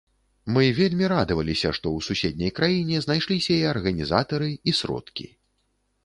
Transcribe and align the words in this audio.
Мы 0.53 0.63
вельмі 0.77 1.05
радаваліся 1.11 1.73
што 1.77 1.91
ў 1.97 2.07
суседняй 2.07 2.51
краіне 2.59 3.01
знайшліся 3.05 3.53
і 3.57 3.67
арганізатары 3.73 4.49
і 4.71 4.75
сродкі. 4.79 5.27